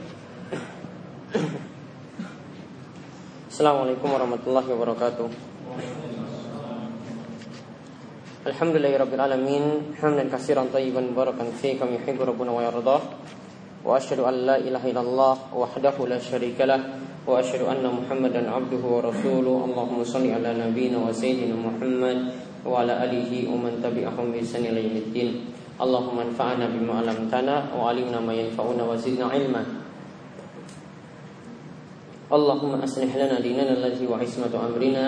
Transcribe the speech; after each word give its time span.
Assalamualaikum 3.50 4.14
warahmatullahi 4.14 4.70
wabarakatuh. 4.70 5.34
Alhamdulillahirabbil 8.46 9.18
alamin, 9.18 9.98
hamdan 9.98 10.30
katsiran 10.30 10.70
tayyiban 10.70 11.18
barakan 11.18 11.50
fi 11.58 11.74
kama 11.74 11.98
yuhibbu 11.98 12.22
rabbuna 12.22 12.54
wa 12.54 12.62
yardah. 12.62 13.02
Wa 13.82 13.98
asyhadu 13.98 14.30
an 14.30 14.46
la 14.46 14.62
ilaha 14.62 14.86
illallah 14.86 15.58
wahdahu 15.58 16.06
la 16.06 16.22
syarika 16.22 16.70
lah 16.70 16.86
وأشهد 17.28 17.62
أن 17.62 17.86
محمدا 17.86 18.42
عبده 18.50 18.82
ورسوله. 18.82 19.58
اللهم 19.66 20.00
صل 20.04 20.26
على 20.26 20.50
نبينا 20.58 20.98
وسيدنا 20.98 21.54
محمد 21.54 22.18
وعلى 22.66 22.94
آله 23.06 23.32
ومن 23.46 23.82
تبعهم 23.84 24.26
بإحسان 24.32 24.66
إلى 24.66 24.80
يوم 24.84 24.98
الدين. 25.06 25.30
اللهم 25.82 26.18
انفعنا 26.20 26.66
بما 26.66 26.94
علمتنا 27.02 27.56
وعلمنا 27.78 28.20
ما 28.22 28.34
ينفعنا 28.34 28.84
وزدنا 28.90 29.26
علما. 29.26 29.64
اللهم 32.32 32.72
أصلح 32.82 33.12
لنا 33.16 33.38
ديننا 33.44 33.74
الذي 33.76 34.08
هو 34.08 34.16
عصمة 34.16 34.54
أمرنا 34.56 35.06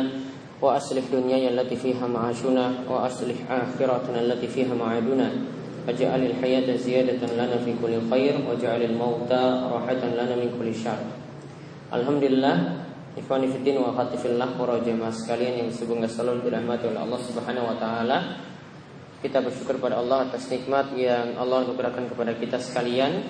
وأصلح 0.62 1.04
دنياي 1.08 1.50
التي 1.50 1.76
فيها 1.76 2.08
معاشنا 2.08 2.84
وأصلح 2.90 3.38
آخرتنا 3.50 4.20
التي 4.22 4.48
فيها 4.48 4.74
معادنا. 4.76 5.32
وجعل 5.88 6.22
الحياة 6.26 6.68
زيادة 6.76 7.22
لنا 7.36 7.58
في 7.68 7.76
كل 7.82 7.94
خير 8.12 8.34
وجعل 8.50 8.82
الموت 8.84 9.32
راحة 9.74 10.02
لنا 10.04 10.36
من 10.36 10.50
كل 10.60 10.70
شر. 10.76 11.23
Alhamdulillah 11.94 12.90
Ikhwani 13.14 13.54
Fiddin 13.54 13.78
wa 13.78 13.94
Khatifillah 13.94 14.58
Para 14.58 14.82
jemaah 14.82 15.14
sekalian 15.14 15.62
yang 15.62 15.70
semoga 15.70 16.10
selalu 16.10 16.50
dirahmati 16.50 16.90
oleh 16.90 16.98
Allah 16.98 17.22
Subhanahu 17.22 17.70
Wa 17.70 17.78
Taala. 17.78 18.18
Kita 19.22 19.46
bersyukur 19.46 19.78
pada 19.78 20.02
Allah 20.02 20.26
atas 20.26 20.50
nikmat 20.50 20.90
yang 20.98 21.38
Allah 21.38 21.70
berikan 21.70 22.10
kepada 22.10 22.34
kita 22.34 22.58
sekalian. 22.58 23.22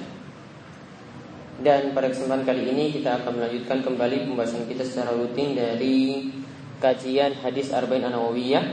Dan 1.60 1.92
pada 1.92 2.08
kesempatan 2.08 2.48
kali 2.48 2.72
ini 2.72 2.96
kita 2.96 3.20
akan 3.20 3.44
melanjutkan 3.44 3.84
kembali 3.84 4.32
pembahasan 4.32 4.64
kita 4.72 4.88
secara 4.88 5.12
rutin 5.12 5.60
dari 5.60 6.32
kajian 6.80 7.44
hadis 7.44 7.76
Arba'in 7.76 8.08
An-Nawawiyah. 8.08 8.64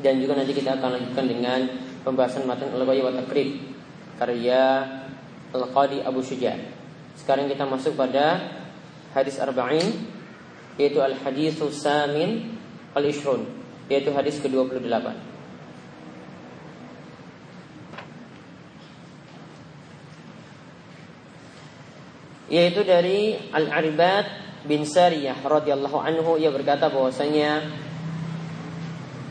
Dan 0.00 0.16
juga 0.16 0.32
nanti 0.40 0.56
kita 0.56 0.80
akan 0.80 0.96
lanjutkan 0.96 1.28
dengan 1.28 1.60
pembahasan 2.08 2.48
matan 2.48 2.72
Al-Ghayah 2.72 3.04
wa 3.04 3.14
Takrib 3.20 3.52
karya 4.16 4.64
Al-Qadi 5.52 6.00
Abu 6.08 6.24
Syuja. 6.24 6.56
Sekarang 7.20 7.52
kita 7.52 7.68
masuk 7.68 8.00
pada 8.00 8.61
hadis 9.12 9.38
Arba'in 9.38 10.08
yaitu 10.80 10.98
Al-Hadis 11.00 11.60
Samin 11.76 12.56
Al-Ishrun 12.96 13.44
yaitu 13.88 14.12
hadis 14.12 14.40
ke-28. 14.40 15.32
yaitu 22.52 22.84
dari 22.84 23.40
Al-Aribad 23.48 24.28
bin 24.68 24.84
Sariyah 24.84 25.40
radhiyallahu 25.40 25.96
anhu 25.96 26.36
ia 26.36 26.52
berkata 26.52 26.92
bahwasanya 26.92 27.64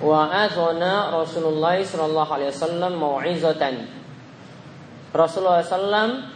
wa 0.02 0.26
azana 0.34 1.14
Rasulullah 1.14 1.78
sallallahu 1.78 2.32
alaihi 2.34 2.50
wasallam 2.50 2.98
mau'izatan 2.98 3.86
Rasulullah 5.14 5.62
sallam 5.62 6.34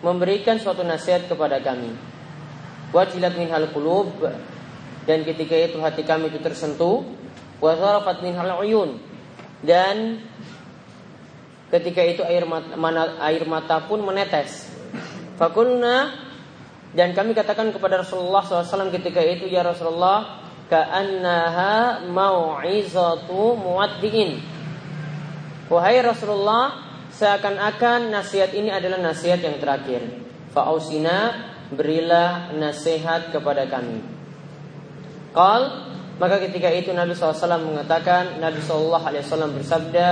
memberikan 0.00 0.56
suatu 0.56 0.80
nasihat 0.80 1.28
kepada 1.28 1.60
kami 1.60 1.92
wajilat 2.90 3.34
minhal 3.38 3.70
qulub. 3.70 4.12
Dan 5.06 5.22
ketika 5.22 5.54
itu 5.54 5.78
hati 5.78 6.02
kami 6.02 6.30
itu 6.30 6.42
tersentuh. 6.42 7.06
Wa 7.62 7.72
zarafat 7.78 8.20
minhal 8.22 8.60
uyun. 8.62 9.00
Dan 9.62 10.20
ketika 11.72 12.02
itu 12.04 12.22
air 12.22 12.44
mata, 12.44 12.74
mana, 12.76 13.18
air 13.24 13.42
mata 13.48 13.82
pun 13.86 14.02
menetes. 14.02 14.68
Fakulna. 15.38 16.26
Dan 16.96 17.12
kami 17.12 17.36
katakan 17.36 17.74
kepada 17.76 18.00
Rasulullah 18.00 18.40
SAW 18.40 18.88
ketika 18.88 19.20
itu 19.20 19.44
ya 19.52 19.60
Rasulullah 19.60 20.40
ka'annaha 20.70 22.02
mau'izatu 22.08 23.54
muwaddiin. 23.58 24.40
Wahai 25.66 25.98
Rasulullah, 25.98 26.78
seakan-akan 27.10 28.14
nasihat 28.14 28.54
ini 28.54 28.70
adalah 28.70 29.02
nasihat 29.02 29.42
yang 29.42 29.58
terakhir. 29.58 30.02
Fa'ausina 30.54 31.34
berilah 31.74 32.54
nasihat 32.54 33.34
kepada 33.34 33.66
kami. 33.66 34.02
Qal 35.34 35.62
maka 36.16 36.40
ketika 36.40 36.72
itu 36.72 36.96
Nabi 36.96 37.12
SAW 37.12 37.60
mengatakan 37.60 38.40
Nabi 38.40 38.62
SAW 38.64 39.52
bersabda 39.52 40.08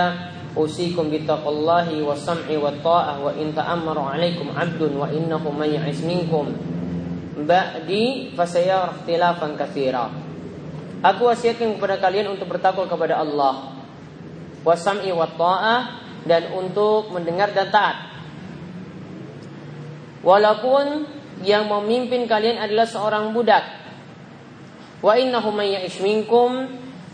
Usikum 0.54 1.10
bittaqallahi 1.10 1.98
wa 1.98 2.15
sam'i 2.15 2.54
wa 2.54 2.70
ta'ah 2.70 3.19
wa 3.19 3.34
in 3.34 3.50
ta'ammaru 3.50 4.06
alaikum 4.06 4.54
abdun 4.54 5.03
wa 5.03 5.10
innahu 5.10 5.50
man 5.50 5.66
ya'is 5.66 5.98
minkum 6.06 6.54
ba'di 7.42 8.31
fasayara 8.38 8.94
ikhtilafan 9.03 9.59
katsira. 9.59 10.15
Aku 11.03 11.26
wasiatkan 11.26 11.76
kepada 11.76 11.98
kalian 11.98 12.32
untuk 12.32 12.48
bertakwa 12.48 12.86
kepada 12.86 13.19
Allah. 13.19 13.75
Wasam'i 14.62 15.10
wa 15.12 15.26
ta'ah 15.28 15.81
dan 16.25 16.54
untuk 16.56 17.12
mendengar 17.12 17.53
dan 17.53 17.69
taat. 17.69 17.97
Walaupun 20.25 21.04
yang 21.43 21.67
memimpin 21.67 22.31
kalian 22.31 22.62
adalah 22.62 22.87
seorang 22.87 23.34
budak. 23.34 23.65
Wa 25.03 25.19
innahu 25.19 25.50
may 25.50 25.75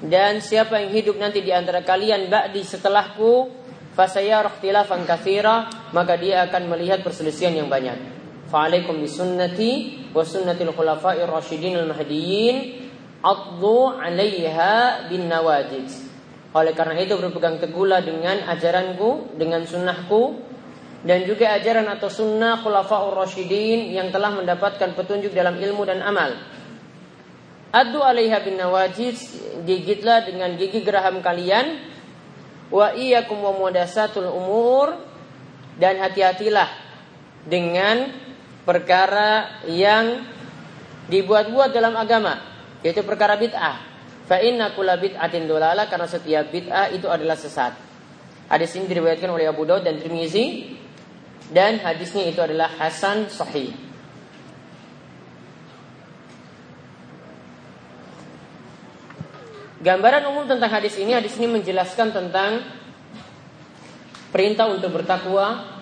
dan 0.01 0.41
siapa 0.41 0.81
yang 0.81 0.91
hidup 0.97 1.17
nanti 1.21 1.45
di 1.45 1.53
antara 1.53 1.85
kalian 1.85 2.33
ba'di 2.33 2.65
setelahku 2.65 3.53
fasayara 3.93 4.49
ikhtilafan 4.49 5.05
katsira 5.05 5.69
maka 5.93 6.17
dia 6.17 6.49
akan 6.49 6.73
melihat 6.73 7.05
perselisihan 7.05 7.53
yang 7.53 7.69
banyak. 7.69 7.97
Fa'alaikum 8.49 8.99
bisunnati 8.99 10.07
wa 10.11 10.25
sunnatil 10.25 10.73
khulafa'ir 10.73 11.29
rasyidin 11.29 11.85
al-mahdiyyin 11.85 12.57
addu 13.21 13.95
'alaiha 13.95 15.07
bin 15.13 15.29
nawajid. 15.29 15.87
Oleh 16.51 16.75
karena 16.75 16.99
itu 16.99 17.15
berpegang 17.15 17.63
teguhlah 17.63 18.03
dengan 18.03 18.43
ajaranku, 18.51 19.39
dengan 19.39 19.63
sunnahku 19.63 20.43
dan 21.01 21.25
juga 21.25 21.57
ajaran 21.57 21.89
atau 21.89 22.13
sunnah 22.13 22.61
khulafa'ur 22.61 23.17
rasyidin 23.17 23.97
yang 23.97 24.13
telah 24.13 24.37
mendapatkan 24.37 24.93
petunjuk 24.93 25.33
dalam 25.33 25.57
ilmu 25.57 25.89
dan 25.89 26.05
amal. 26.05 26.37
Addu 27.71 28.03
'alaiha 28.03 28.39
bin 28.45 28.59
nawajid, 28.59 29.17
gigitlah 29.65 30.27
dengan 30.27 30.53
gigi 30.59 30.83
geraham 30.83 31.23
kalian 31.23 31.79
wa 32.69 32.93
iyyakum 32.93 33.41
wa 33.41 33.55
mudasatul 33.57 34.29
umur 34.29 34.99
dan 35.81 35.97
hati-hatilah 36.03 36.69
dengan 37.49 38.11
perkara 38.69 39.65
yang 39.71 40.27
dibuat-buat 41.09 41.73
dalam 41.73 41.97
agama 41.97 42.37
yaitu 42.85 43.01
perkara 43.07 43.41
bid'ah. 43.41 43.89
Fa 44.29 44.39
inna 44.39 44.77
kulla 44.77 45.01
bid'atin 45.01 45.49
dolala 45.49 45.89
karena 45.89 46.07
setiap 46.07 46.53
bid'ah 46.53 46.93
itu 46.93 47.09
adalah 47.09 47.35
sesat. 47.35 47.73
Hadis 48.51 48.75
ini 48.79 48.91
diriwayatkan 48.91 49.31
oleh 49.31 49.47
Abu 49.47 49.63
Daud 49.63 49.87
dan 49.87 49.99
Tirmizi 49.99 50.75
dan 51.51 51.83
hadisnya 51.83 52.31
itu 52.31 52.39
adalah 52.39 52.71
hasan 52.79 53.27
sahih. 53.27 53.75
Gambaran 59.81 60.29
umum 60.29 60.45
tentang 60.45 60.69
hadis 60.71 60.95
ini, 61.01 61.17
hadis 61.17 61.35
ini 61.41 61.49
menjelaskan 61.49 62.13
tentang 62.13 62.63
perintah 64.29 64.69
untuk 64.69 64.93
bertakwa, 64.93 65.81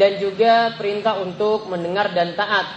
dan 0.00 0.16
juga 0.16 0.80
perintah 0.80 1.20
untuk 1.20 1.68
mendengar 1.68 2.16
dan 2.16 2.32
taat 2.32 2.72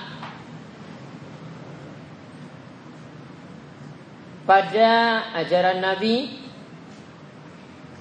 pada 4.43 4.91
ajaran 5.39 5.79
Nabi 5.79 6.42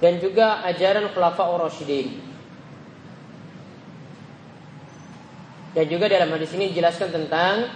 dan 0.03 0.19
juga 0.19 0.59
ajaran 0.67 1.07
Khulafaur 1.15 1.63
Rasyidin. 1.63 2.19
Dan 5.71 5.87
juga 5.87 6.11
dalam 6.11 6.27
hadis 6.35 6.51
ini 6.59 6.75
dijelaskan 6.75 7.15
tentang 7.15 7.71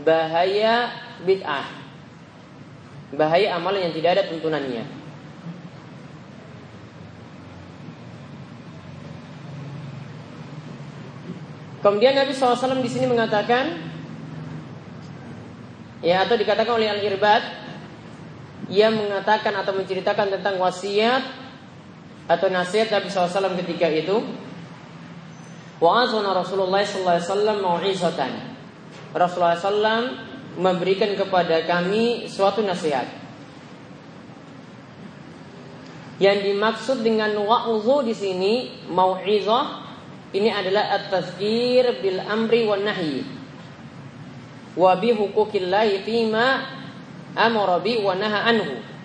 bahaya 0.00 0.88
bid'ah. 1.28 1.68
Bahaya 3.12 3.60
amalan 3.60 3.86
yang 3.86 3.94
tidak 3.94 4.16
ada 4.16 4.24
tuntunannya. 4.32 4.88
Kemudian 11.84 12.16
Nabi 12.16 12.32
SAW 12.32 12.82
di 12.82 12.88
sini 12.90 13.04
mengatakan, 13.04 13.78
ya 16.00 16.24
atau 16.24 16.34
dikatakan 16.40 16.72
oleh 16.72 16.88
Al 16.88 17.04
Irbad, 17.04 17.44
ia 18.72 18.90
mengatakan 18.90 19.54
atau 19.54 19.70
menceritakan 19.76 20.40
tentang 20.40 20.58
wasiat 20.58 21.45
atau 22.26 22.46
nasihat 22.50 22.90
Nabi 22.90 23.06
SAW 23.10 23.54
ketika 23.62 23.86
itu. 23.90 24.22
Wa'azuna 25.76 26.32
Rasulullah 26.32 26.82
SAW 26.82 27.60
mau'izatan. 27.60 28.32
Rasulullah 29.12 29.60
SAW 29.60 30.08
memberikan 30.56 31.12
kepada 31.14 31.62
kami 31.68 32.26
suatu 32.32 32.64
nasihat. 32.64 33.04
Yang 36.16 36.38
dimaksud 36.48 37.04
dengan 37.04 37.36
wa'udhu 37.36 38.08
di 38.08 38.16
sini 38.16 38.54
mau'izah 38.88 39.84
ini 40.32 40.48
adalah 40.48 40.96
at-tazkir 40.96 42.00
bil 42.00 42.24
amri 42.24 42.64
wan 42.64 42.88
nahyi 42.88 43.20
wa 44.76 44.92
bi 44.96 45.12
huquqillahi 45.12 46.04
fima 46.04 46.64
amara 47.36 47.80
bi 47.84 48.00
wa 48.00 48.16
naha 48.16 48.48
anhu. 48.48 48.95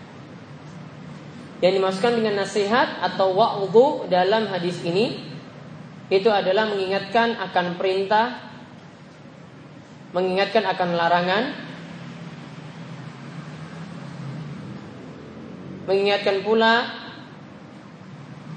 Yang 1.62 1.74
dimaksudkan 1.78 2.18
dengan 2.18 2.42
nasihat 2.42 2.98
atau 3.06 3.38
wa'udhu 3.38 4.10
dalam 4.10 4.50
hadis 4.50 4.82
ini 4.82 5.22
itu 6.10 6.28
adalah 6.28 6.66
mengingatkan 6.74 7.38
akan 7.38 7.78
perintah, 7.78 8.42
mengingatkan 10.12 10.66
akan 10.66 10.90
larangan, 10.98 11.44
mengingatkan 15.86 16.42
pula 16.42 16.90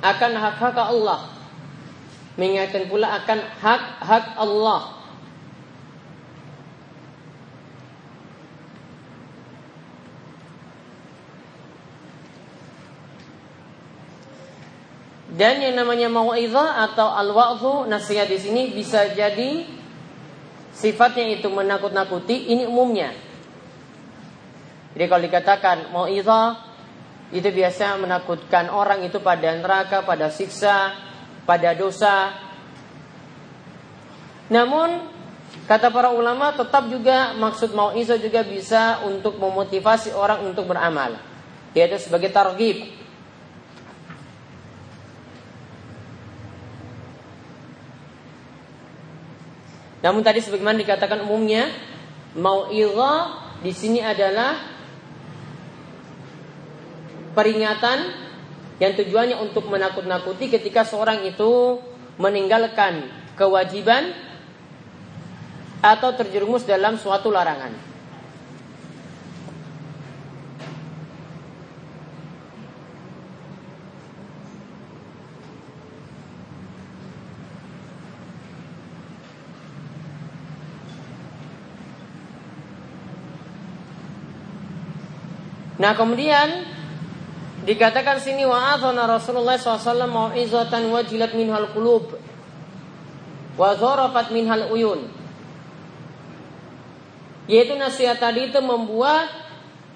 akan 0.01 0.33
hak-hak 0.41 0.77
Allah. 0.81 1.21
Mengingatkan 2.41 2.89
pula 2.89 3.21
akan 3.21 3.39
hak-hak 3.61 4.25
Allah. 4.41 4.94
Dan 15.35 15.59
yang 15.67 15.75
namanya 15.75 16.07
mau'izah 16.07 16.87
atau 16.87 17.11
al-wa'dhu 17.11 17.91
nasihat 17.91 18.31
di 18.31 18.39
sini 18.39 18.71
bisa 18.71 19.11
jadi 19.11 19.67
sifatnya 20.71 21.43
itu 21.43 21.51
menakut-nakuti 21.51 22.55
ini 22.55 22.71
umumnya. 22.71 23.11
Jadi 24.95 25.05
kalau 25.11 25.23
dikatakan 25.27 25.77
mau'izah 25.91 26.55
itu 27.35 27.51
biasa 27.51 27.99
menakutkan 27.99 28.71
orang 28.71 29.03
itu 29.03 29.19
pada 29.19 29.51
neraka, 29.59 30.07
pada 30.07 30.31
siksa, 30.31 30.95
pada 31.43 31.75
dosa. 31.75 32.31
Namun 34.47 35.11
kata 35.67 35.91
para 35.91 36.15
ulama 36.15 36.55
tetap 36.55 36.87
juga 36.87 37.35
maksud 37.35 37.75
mau 37.75 37.91
iso 37.99 38.15
juga 38.23 38.47
bisa 38.47 39.03
untuk 39.03 39.35
memotivasi 39.43 40.15
orang 40.15 40.47
untuk 40.47 40.71
beramal, 40.71 41.19
yaitu 41.75 41.99
sebagai 41.99 42.31
targhib. 42.31 43.03
Namun 50.05 50.21
tadi 50.21 50.45
sebagaimana 50.45 50.77
dikatakan 50.85 51.25
umumnya 51.25 51.73
mau 52.37 52.69
di 53.65 53.73
sini 53.73 54.05
adalah 54.05 54.61
peringatan 57.33 57.99
yang 58.77 58.93
tujuannya 59.01 59.41
untuk 59.41 59.65
menakut-nakuti 59.73 60.53
ketika 60.53 60.85
seorang 60.85 61.25
itu 61.25 61.81
meninggalkan 62.21 63.09
kewajiban 63.33 64.13
atau 65.81 66.13
terjerumus 66.13 66.69
dalam 66.69 67.01
suatu 67.01 67.33
larangan. 67.33 67.94
Nah 85.85 85.93
kemudian 85.93 86.65
Dikatakan 87.65 88.21
sini 88.21 88.45
wa 88.45 88.77
adhana 88.77 89.09
Rasulullah 89.09 89.57
SAW 89.57 90.05
mau'izatan 90.05 90.85
wajilat 90.93 91.33
minhal 91.33 91.73
qulub 91.73 92.13
wa 93.57 93.69
zarafat 93.73 94.29
minhal 94.37 94.69
uyun. 94.69 95.09
Yaitu 97.49 97.73
nasihat 97.81 98.21
tadi 98.21 98.53
itu 98.53 98.61
membuat 98.61 99.33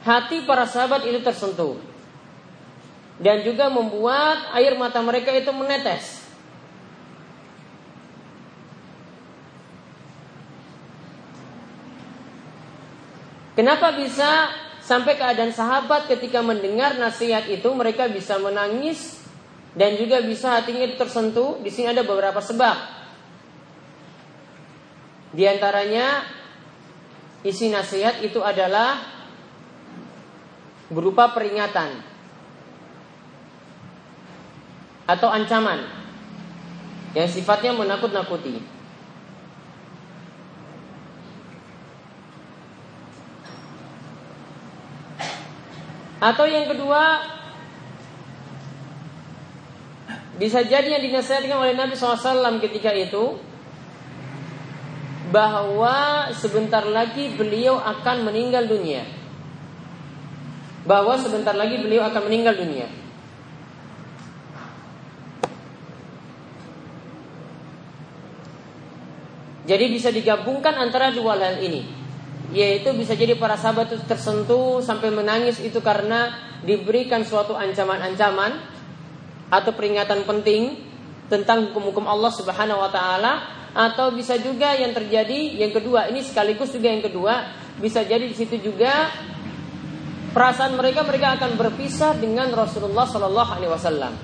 hati 0.00 0.49
para 0.49 0.64
sahabat 0.64 1.05
itu 1.05 1.20
tersentuh. 1.20 1.76
Dan 3.20 3.44
juga 3.44 3.69
membuat 3.69 4.49
air 4.56 4.73
mata 4.73 5.05
mereka 5.05 5.29
itu 5.37 5.52
menetes. 5.52 6.25
Kenapa 13.52 13.93
bisa 13.93 14.55
Sampai 14.88 15.20
keadaan 15.20 15.52
sahabat 15.52 16.08
ketika 16.08 16.40
mendengar 16.40 16.96
nasihat 16.96 17.44
itu 17.44 17.69
mereka 17.76 18.08
bisa 18.08 18.40
menangis 18.40 19.20
dan 19.76 20.00
juga 20.00 20.25
bisa 20.25 20.56
hatinya 20.56 20.88
tersentuh. 20.96 21.61
Di 21.61 21.69
sini 21.69 21.93
ada 21.93 22.00
beberapa 22.08 22.40
sebab. 22.40 22.96
Di 25.37 25.44
antaranya 25.44 26.25
isi 27.44 27.69
nasihat 27.69 28.25
itu 28.25 28.40
adalah 28.40 28.96
berupa 30.88 31.37
peringatan 31.37 32.00
atau 35.05 35.29
ancaman 35.29 35.84
yang 37.12 37.29
sifatnya 37.29 37.76
menakut-nakuti. 37.76 38.77
Atau 46.19 46.50
yang 46.50 46.67
kedua 46.67 47.23
bisa 50.38 50.62
jadi 50.62 50.99
yang 50.99 51.03
dinasihatkan 51.03 51.59
oleh 51.59 51.75
Nabi 51.75 51.99
SAW 51.99 52.62
ketika 52.62 52.94
itu 52.94 53.38
bahwa 55.31 56.31
sebentar 56.35 56.82
lagi 56.87 57.35
beliau 57.38 57.79
akan 57.79 58.26
meninggal 58.26 58.67
dunia. 58.67 59.06
Bahwa 60.87 61.15
sebentar 61.19 61.55
lagi 61.55 61.79
beliau 61.79 62.06
akan 62.06 62.23
meninggal 62.26 62.55
dunia. 62.59 62.88
Jadi 69.69 69.85
bisa 69.93 70.09
digabungkan 70.09 70.81
antara 70.81 71.13
dua 71.13 71.37
hal 71.37 71.60
ini 71.60 71.97
yaitu 72.48 72.96
bisa 72.96 73.12
jadi 73.12 73.36
para 73.36 73.60
sahabat 73.60 73.93
itu 73.93 74.05
tersentuh 74.08 74.81
sampai 74.81 75.12
menangis 75.12 75.60
itu 75.60 75.84
karena 75.84 76.32
diberikan 76.64 77.20
suatu 77.20 77.52
ancaman-ancaman 77.52 78.56
atau 79.52 79.72
peringatan 79.76 80.24
penting 80.24 80.81
tentang 81.28 81.69
hukum-hukum 81.70 82.08
Allah 82.08 82.32
Subhanahu 82.32 82.81
wa 82.81 82.88
taala 82.88 83.32
atau 83.76 84.08
bisa 84.17 84.40
juga 84.40 84.72
yang 84.72 84.96
terjadi 84.96 85.60
yang 85.60 85.72
kedua 85.76 86.08
ini 86.08 86.24
sekaligus 86.24 86.72
juga 86.72 86.88
yang 86.88 87.05
kedua 87.05 87.52
bisa 87.76 88.00
jadi 88.00 88.24
di 88.24 88.32
situ 88.32 88.56
juga 88.58 89.12
perasaan 90.32 90.76
mereka 90.76 91.05
mereka 91.05 91.36
akan 91.36 91.56
berpisah 91.56 92.17
dengan 92.17 92.48
Rasulullah 92.52 93.05
Shallallahu 93.08 93.50
alaihi 93.58 93.72
wasallam. 93.72 94.14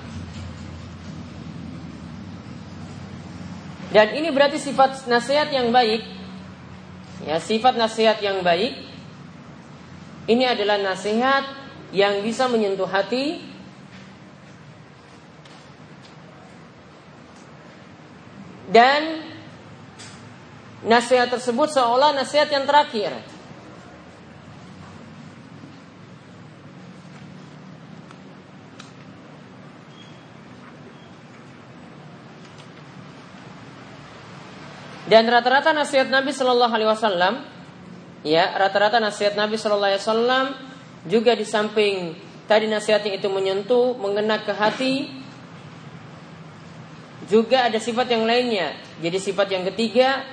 Dan 3.95 4.11
ini 4.11 4.27
berarti 4.27 4.59
sifat 4.59 5.07
nasihat 5.07 5.47
yang 5.55 5.71
baik 5.71 6.03
Ya, 7.25 7.41
sifat 7.41 7.73
nasihat 7.73 8.21
yang 8.21 8.45
baik 8.45 8.77
ini 10.29 10.45
adalah 10.45 10.77
nasihat 10.77 11.41
yang 11.89 12.21
bisa 12.21 12.45
menyentuh 12.45 12.85
hati 12.85 13.41
dan 18.69 19.25
nasihat 20.85 21.29
tersebut 21.33 21.73
seolah 21.73 22.13
nasihat 22.13 22.49
yang 22.49 22.65
terakhir. 22.69 23.34
Dan 35.05 35.29
rata-rata 35.29 35.69
nasihat 35.69 36.09
Nabi 36.09 36.33
Shallallahu 36.33 36.73
Alaihi 36.73 36.89
Wasallam, 36.89 37.33
ya 38.25 38.57
rata-rata 38.57 38.97
nasihat 38.97 39.37
Nabi 39.37 39.61
Shallallahu 39.61 39.91
Alaihi 39.93 40.01
Wasallam 40.01 40.45
juga 41.05 41.37
di 41.37 41.45
samping 41.45 42.17
tadi 42.49 42.65
nasihatnya 42.65 43.13
itu 43.13 43.29
menyentuh, 43.29 43.93
mengena 44.01 44.41
ke 44.41 44.53
hati, 44.53 45.13
juga 47.29 47.69
ada 47.69 47.77
sifat 47.77 48.09
yang 48.09 48.25
lainnya. 48.25 48.77
Jadi 49.01 49.17
sifat 49.17 49.47
yang 49.49 49.65
ketiga 49.73 50.25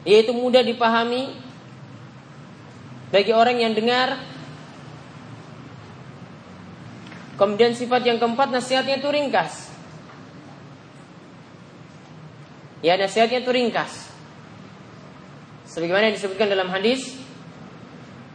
yaitu 0.00 0.32
mudah 0.32 0.64
dipahami 0.64 1.36
bagi 3.10 3.30
orang 3.34 3.62
yang 3.62 3.74
dengar. 3.74 4.18
Kemudian 7.38 7.72
sifat 7.72 8.04
yang 8.04 8.18
keempat 8.20 8.52
nasihatnya 8.52 9.00
itu 9.00 9.08
ringkas. 9.08 9.69
Ya 12.80 12.96
nasihatnya 12.96 13.44
itu 13.44 13.52
ringkas. 13.52 14.08
Sebagaimana 15.68 16.10
yang 16.10 16.16
disebutkan 16.16 16.48
dalam 16.48 16.72
hadis, 16.72 17.20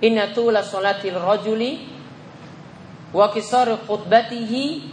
Inna 0.04 0.36
tula 0.36 0.62
solatil 0.62 1.18
rajuli 1.18 1.88
wa 3.16 3.32
kisar 3.32 3.72
khutbatihi 3.88 4.92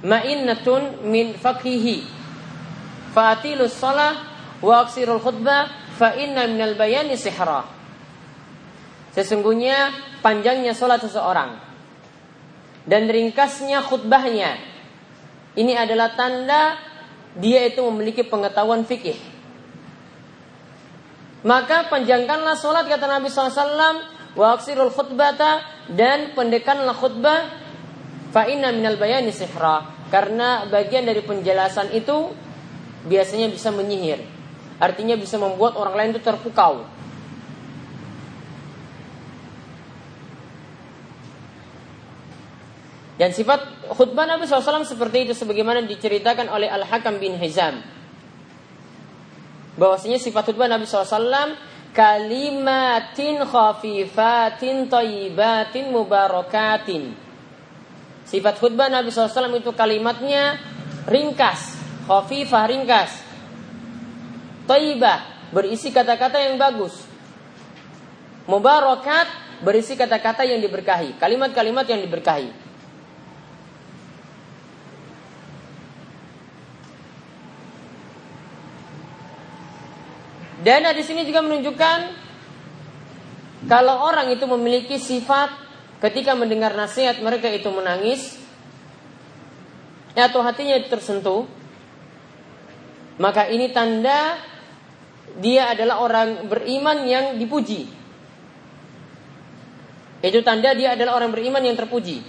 ma'innatun 0.00 1.04
min 1.06 1.36
fakhihi 1.36 2.08
fa'atilu 3.12 3.68
salah 3.68 4.32
wa 4.64 4.80
aksirul 4.82 5.20
khutbah 5.20 5.92
fa 6.00 6.16
inna 6.16 6.48
minal 6.48 6.74
bayani 6.74 7.20
sihra 7.20 7.68
Sesungguhnya 9.12 9.92
panjangnya 10.24 10.72
sholat 10.72 11.04
seseorang 11.04 11.60
dan 12.88 13.12
ringkasnya 13.12 13.84
khutbahnya 13.84 14.56
ini 15.52 15.76
adalah 15.76 16.16
tanda 16.16 16.80
dia 17.36 17.64
itu 17.68 17.80
memiliki 17.88 18.24
pengetahuan 18.26 18.84
fikih. 18.84 19.16
Maka 21.42 21.90
panjangkanlah 21.90 22.54
sholat 22.54 22.86
kata 22.86 23.06
Nabi 23.10 23.26
SAW 23.26 23.98
wa 24.38 24.46
aksirul 24.54 24.94
khutbata 24.94 25.64
dan 25.90 26.32
pendekanlah 26.38 26.94
khutbah 26.94 27.50
fa 28.30 28.46
inna 28.46 28.70
minal 28.70 28.94
bayani 29.00 29.34
sihra. 29.34 30.06
Karena 30.12 30.68
bagian 30.68 31.08
dari 31.08 31.24
penjelasan 31.24 31.96
itu 31.96 32.30
biasanya 33.08 33.48
bisa 33.48 33.72
menyihir. 33.72 34.22
Artinya 34.78 35.16
bisa 35.16 35.40
membuat 35.40 35.74
orang 35.74 35.94
lain 35.96 36.10
itu 36.14 36.22
terpukau 36.22 36.84
Dan 43.22 43.30
sifat 43.30 43.86
khutbah 43.94 44.26
Nabi 44.26 44.50
SAW 44.50 44.82
seperti 44.82 45.30
itu 45.30 45.32
sebagaimana 45.38 45.78
diceritakan 45.86 46.50
oleh 46.50 46.66
Al-Hakam 46.66 47.22
bin 47.22 47.38
Hizam 47.38 47.78
bahwasanya 49.78 50.18
sifat 50.18 50.50
khutbah 50.50 50.66
Nabi 50.66 50.90
SAW 50.90 51.54
kalimatin 51.94 53.46
khafifatin 53.46 54.90
tayyibatin 54.90 55.94
mubarakatin. 55.94 57.14
Sifat 58.26 58.58
khutbah 58.58 58.90
Nabi 58.90 59.14
SAW 59.14 59.54
itu 59.54 59.70
kalimatnya 59.70 60.58
ringkas, 61.06 61.78
khafifah 62.10 62.64
ringkas. 62.74 63.22
Tayyibah 64.66 65.52
berisi 65.54 65.94
kata-kata 65.94 66.42
yang 66.42 66.58
bagus. 66.58 67.06
Mubarakat 68.50 69.30
berisi 69.62 69.94
kata-kata 69.94 70.42
yang 70.42 70.58
diberkahi, 70.58 71.22
kalimat-kalimat 71.22 71.86
yang 71.86 72.02
diberkahi. 72.02 72.61
Dan 80.62 80.86
di 80.94 81.02
sini 81.02 81.26
juga 81.26 81.42
menunjukkan 81.42 81.98
kalau 83.66 84.06
orang 84.06 84.30
itu 84.30 84.46
memiliki 84.46 84.98
sifat 84.98 85.50
ketika 86.02 86.34
mendengar 86.34 86.74
nasihat 86.74 87.18
mereka 87.22 87.50
itu 87.50 87.70
menangis 87.70 88.38
atau 90.14 90.42
hatinya 90.42 90.78
tersentuh, 90.86 91.46
maka 93.18 93.46
ini 93.50 93.70
tanda 93.70 94.38
dia 95.38 95.70
adalah 95.72 96.02
orang 96.02 96.50
beriman 96.50 97.06
yang 97.06 97.24
dipuji. 97.38 97.88
Itu 100.22 100.42
tanda 100.46 100.74
dia 100.78 100.94
adalah 100.94 101.18
orang 101.18 101.34
beriman 101.34 101.62
yang 101.62 101.74
terpuji. 101.74 102.22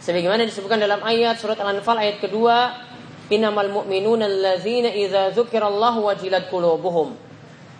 Sebagaimana 0.00 0.46
disebutkan 0.46 0.78
dalam 0.78 1.02
ayat 1.02 1.42
surat 1.42 1.58
Al-Anfal 1.58 1.98
ayat 1.98 2.22
kedua 2.22 2.89
Innamal 3.30 3.70
mu'minuna 3.70 4.26
allazina 4.26 4.90
idza 4.90 5.30
dzukirallahu 5.30 6.02
wajilat 6.10 6.50
qulubuhum. 6.50 7.14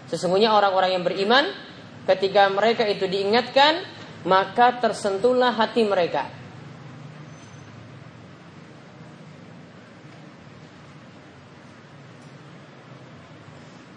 Sesungguhnya 0.06 0.54
orang-orang 0.54 0.94
yang 0.94 1.04
beriman 1.04 1.50
ketika 2.06 2.46
mereka 2.50 2.86
itu 2.86 3.10
diingatkan 3.10 3.82
maka 4.26 4.78
tersentuhlah 4.78 5.50
hati 5.54 5.82
mereka. 5.82 6.30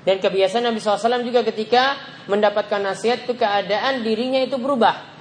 Dan 0.04 0.20
kebiasaan 0.20 0.68
Nabi 0.68 0.84
SAW 0.84 1.24
juga 1.24 1.48
ketika 1.48 1.96
mendapatkan 2.28 2.82
nasihat 2.84 3.24
itu 3.24 3.40
keadaan 3.40 4.04
dirinya 4.04 4.44
itu 4.44 4.60
berubah. 4.60 5.13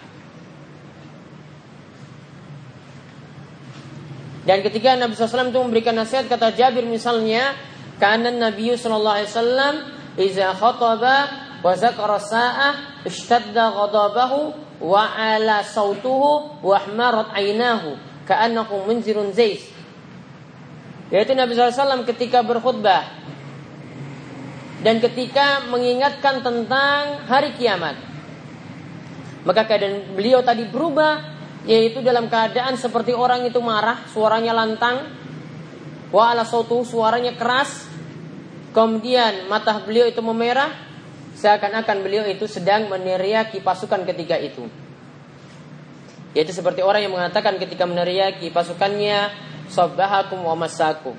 Dan 4.43 4.59
ketika 4.67 4.99
Nabi 4.99 5.15
SAW 5.15 5.55
itu 5.55 5.61
memberikan 5.63 5.95
nasihat 5.95 6.27
kata 6.27 6.51
Jabir 6.55 6.83
misalnya, 6.83 7.55
karena 8.03 8.35
Nabi 8.35 8.75
Sallallahu 8.75 9.17
Alaihi 9.23 9.31
Wasallam 9.31 9.75
iza 10.19 10.51
khataba 10.59 11.17
wa 11.63 11.73
zakara 11.79 12.19
sa'ah 12.19 13.07
ghadabahu 13.07 14.41
wa 14.83 15.03
ala 15.15 15.63
sautuhu 15.63 16.59
wa 16.59 16.75
ahmarat 16.75 17.31
ainahu 17.39 17.95
ka'annahu 18.27 18.91
munzirun 18.91 19.31
zais. 19.31 19.63
Yaitu 21.15 21.39
Nabi 21.39 21.55
SAW 21.55 22.03
ketika 22.09 22.43
berkhutbah 22.43 23.07
dan 24.83 24.99
ketika 24.99 25.63
mengingatkan 25.71 26.43
tentang 26.43 27.23
hari 27.31 27.55
kiamat. 27.55 27.95
Maka 29.47 29.67
keadaan 29.67 30.19
beliau 30.19 30.43
tadi 30.43 30.67
berubah 30.67 31.32
yaitu 31.63 32.03
dalam 32.03 32.27
keadaan 32.27 32.75
seperti 32.75 33.15
orang 33.15 33.47
itu 33.47 33.63
marah, 33.63 34.03
suaranya 34.11 34.51
lantang, 34.51 35.07
wa 36.11 36.35
ala 36.35 36.43
sautu 36.43 36.83
suaranya 36.83 37.39
keras, 37.39 37.87
kemudian 38.75 39.47
mata 39.47 39.79
beliau 39.83 40.11
itu 40.11 40.19
memerah, 40.19 40.75
seakan-akan 41.39 41.97
beliau 42.03 42.25
itu 42.27 42.51
sedang 42.51 42.91
meneriaki 42.91 43.63
pasukan 43.63 44.03
ketika 44.03 44.37
itu. 44.43 44.67
Yaitu 46.33 46.51
seperti 46.51 46.81
orang 46.81 47.07
yang 47.07 47.15
mengatakan 47.15 47.61
ketika 47.61 47.85
meneriaki 47.87 48.51
pasukannya, 48.51 49.31
sabahakum 49.69 50.43
wa 50.43 50.57
masakum. 50.57 51.15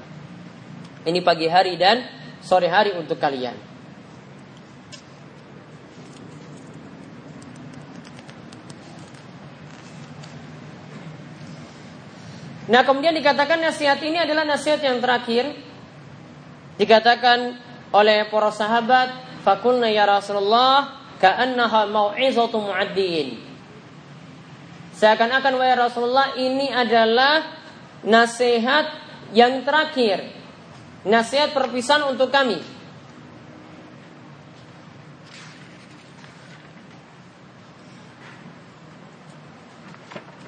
Ini 1.04 1.20
pagi 1.22 1.48
hari 1.48 1.76
dan 1.76 2.04
sore 2.44 2.68
hari 2.68 2.96
untuk 2.96 3.20
kalian. 3.20 3.73
Nah 12.64 12.82
kemudian 12.88 13.12
dikatakan 13.12 13.60
nasihat 13.60 14.00
ini 14.00 14.24
adalah 14.24 14.48
nasihat 14.48 14.80
yang 14.80 15.04
terakhir. 15.04 15.52
Dikatakan 16.80 17.60
oleh 17.92 18.26
para 18.32 18.50
sahabat 18.50 19.12
Fakulna 19.44 19.92
ya 19.92 20.08
Rasulullah 20.08 21.04
Ka'annaha 21.20 21.88
mau'izatu 21.92 22.64
mu'addin. 22.64 23.40
Seakan-akan 24.96 25.54
wahai 25.60 25.76
Rasulullah 25.76 26.36
ini 26.40 26.72
adalah 26.72 27.44
nasihat 28.04 28.92
yang 29.36 29.64
terakhir. 29.68 30.32
Nasihat 31.04 31.52
perpisahan 31.52 32.08
untuk 32.08 32.32
kami. 32.32 32.60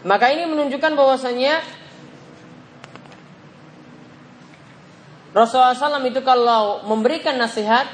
Maka 0.05 0.29
ini 0.31 0.45
menunjukkan 0.45 0.93
bahwasanya 0.93 1.65
Rasulullah 5.35 5.75
SAW 5.75 5.99
itu 6.07 6.23
kalau 6.23 6.87
memberikan 6.87 7.35
nasihat, 7.35 7.91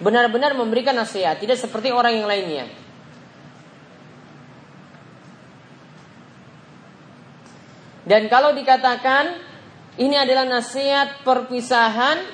benar-benar 0.00 0.56
memberikan 0.56 0.96
nasihat, 0.96 1.36
tidak 1.36 1.60
seperti 1.60 1.92
orang 1.92 2.16
yang 2.16 2.24
lainnya. 2.24 2.64
Dan 8.08 8.32
kalau 8.32 8.56
dikatakan 8.56 9.36
ini 10.00 10.16
adalah 10.16 10.48
nasihat 10.48 11.20
perpisahan, 11.20 12.24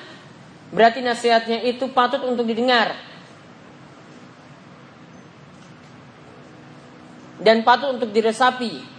berarti 0.71 1.03
nasihatnya 1.03 1.67
itu 1.67 1.91
patut 1.91 2.23
untuk 2.23 2.47
didengar. 2.47 2.95
Dan 7.43 7.67
patut 7.67 7.99
untuk 7.99 8.15
diresapi. 8.15 8.96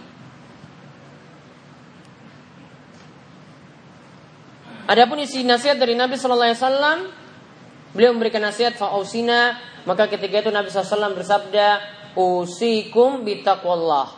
Adapun 4.89 5.21
isi 5.21 5.45
nasihat 5.45 5.77
dari 5.77 5.93
Nabi 5.93 6.17
Shallallahu 6.17 6.49
Alaihi 6.49 6.61
Wasallam, 6.65 6.99
beliau 7.93 8.11
memberikan 8.17 8.41
nasihat 8.41 8.73
fausina, 8.73 9.61
maka 9.85 10.09
ketika 10.09 10.41
itu 10.41 10.49
Nabi 10.49 10.73
SAW 10.73 11.13
bersabda, 11.13 11.81
usikum 12.17 13.21
bitakwallah. 13.21 14.17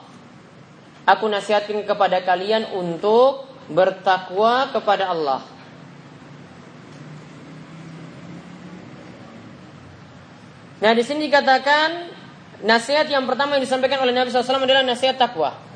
Aku 1.03 1.27
nasihatkan 1.27 1.83
kepada 1.83 2.23
kalian 2.23 2.71
untuk 2.71 3.51
bertakwa 3.67 4.71
kepada 4.71 5.11
Allah. 5.11 5.43
Nah 10.81 10.91
di 10.97 11.03
sini 11.05 11.29
dikatakan 11.29 12.09
nasihat 12.65 13.05
yang 13.05 13.29
pertama 13.29 13.59
yang 13.59 13.63
disampaikan 13.63 14.01
oleh 14.01 14.15
Nabi 14.15 14.33
SAW 14.33 14.65
adalah 14.65 14.81
nasihat 14.81 15.19
takwa. 15.19 15.70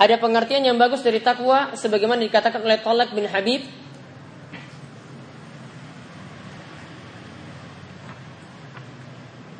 ada 0.00 0.16
pengertian 0.16 0.64
yang 0.64 0.80
bagus 0.80 1.04
dari 1.04 1.20
takwa 1.20 1.76
sebagaimana 1.76 2.24
dikatakan 2.24 2.64
oleh 2.64 2.80
Tolak 2.80 3.12
bin 3.12 3.28
Habib. 3.28 3.68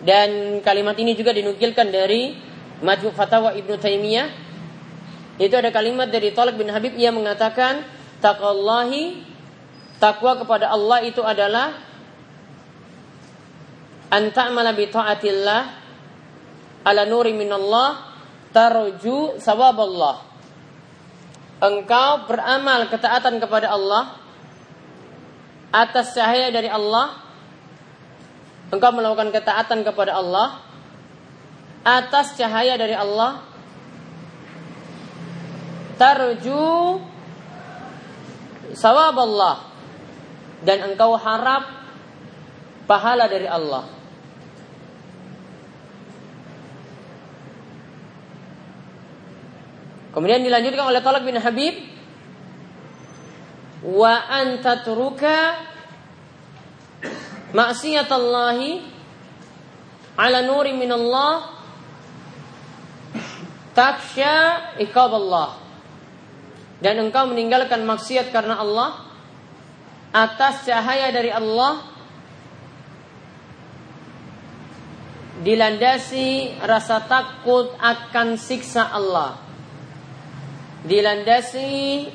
Dan 0.01 0.65
kalimat 0.65 0.97
ini 0.97 1.13
juga 1.13 1.37
dinukilkan 1.37 1.93
dari 1.93 2.33
Majmu' 2.81 3.13
Fatawa 3.13 3.53
Ibnu 3.53 3.77
Taimiyah. 3.77 4.29
Itu 5.37 5.61
ada 5.61 5.69
kalimat 5.69 6.09
dari 6.09 6.33
Tolak 6.33 6.57
bin 6.57 6.73
Habib 6.73 6.97
yang 6.97 7.21
mengatakan 7.21 7.85
takallahi 8.25 9.21
takwa 10.01 10.41
kepada 10.41 10.73
Allah 10.73 11.05
itu 11.05 11.21
adalah 11.21 11.77
anta'mala 14.09 14.73
bi 14.73 14.89
ta'atillah 14.89 15.63
ala 16.89 17.05
nuri 17.05 17.37
minallah 17.37 18.09
tarju 18.57 19.37
sawaballah. 19.37 20.30
Engkau 21.61 22.25
beramal 22.25 22.89
ketaatan 22.89 23.37
kepada 23.37 23.77
Allah 23.77 24.17
atas 25.69 26.17
cahaya 26.17 26.49
dari 26.49 26.73
Allah. 26.73 27.21
Engkau 28.73 28.97
melakukan 28.97 29.29
ketaatan 29.29 29.85
kepada 29.85 30.17
Allah 30.17 30.65
atas 31.85 32.33
cahaya 32.41 32.81
dari 32.81 32.97
Allah. 32.97 33.45
Tarju 36.01 36.97
sawab 38.73 39.21
Allah. 39.21 39.69
Dan 40.65 40.93
engkau 40.93 41.17
harap 41.17 41.69
pahala 42.89 43.29
dari 43.29 43.49
Allah 43.49 44.00
Kemudian 50.11 50.43
dilanjutkan 50.43 50.91
oleh 50.91 51.01
Talak 51.03 51.23
bin 51.23 51.39
Habib 51.39 51.75
wa 53.81 54.13
anta 54.29 54.85
turuka 54.85 55.57
maksiatallahi 57.57 58.71
ala 60.21 60.39
nuri 60.45 60.77
minallah 60.77 61.57
taksya 63.73 64.77
iqab 64.85 65.17
Allah 65.17 65.57
dan 66.85 67.01
engkau 67.01 67.25
meninggalkan 67.31 67.87
maksiat 67.89 68.29
karena 68.29 68.61
Allah 68.61 69.09
atas 70.13 70.67
cahaya 70.69 71.09
dari 71.15 71.33
Allah 71.33 71.87
dilandasi 75.41 76.61
rasa 76.61 77.01
takut 77.09 77.73
akan 77.81 78.37
siksa 78.37 78.93
Allah 78.93 79.50
dilandasi 80.85 82.09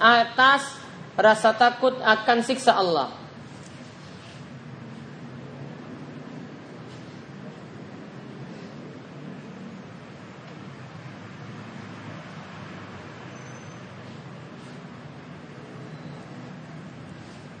atas 0.00 0.80
rasa 1.16 1.52
takut 1.56 1.96
akan 2.00 2.38
siksa 2.44 2.76
Allah 2.76 3.20